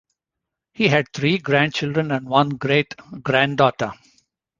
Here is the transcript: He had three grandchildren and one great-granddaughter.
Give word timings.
He 0.73 0.87
had 0.87 1.13
three 1.13 1.37
grandchildren 1.37 2.09
and 2.11 2.27
one 2.27 2.49
great-granddaughter. 2.49 3.93